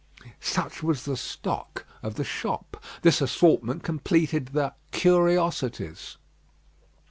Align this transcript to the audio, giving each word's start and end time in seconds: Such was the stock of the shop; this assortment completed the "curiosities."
Such 0.39 0.81
was 0.81 1.03
the 1.05 1.15
stock 1.15 1.85
of 2.01 2.15
the 2.15 2.23
shop; 2.23 2.83
this 3.03 3.21
assortment 3.21 3.83
completed 3.83 4.47
the 4.47 4.73
"curiosities." 4.89 6.17